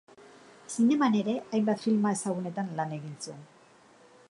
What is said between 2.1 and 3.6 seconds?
ezagunetan lan egin zuen.